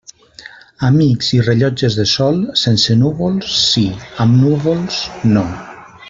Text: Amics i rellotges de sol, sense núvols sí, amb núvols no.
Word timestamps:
Amics 0.87 1.27
i 1.39 1.41
rellotges 1.47 1.97
de 1.99 2.05
sol, 2.13 2.39
sense 2.63 2.97
núvols 3.01 3.55
sí, 3.69 3.83
amb 4.25 4.39
núvols 4.41 4.97
no. 5.37 5.45